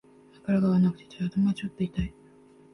[0.41, 2.13] 枕が合わなくて頭がちょっと痛い